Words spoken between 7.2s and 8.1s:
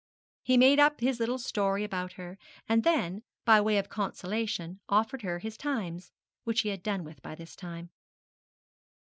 by this time.